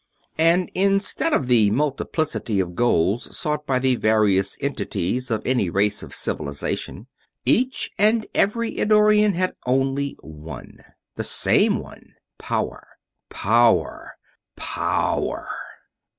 [0.39, 6.01] And, instead of the multiplicity of goals sought by the various entities of any race
[6.01, 7.05] of Civilization,
[7.45, 10.79] each and every Eddorian had only one.
[11.17, 12.87] The same one: power.
[13.29, 14.13] Power!
[14.55, 15.47] P O W E R!!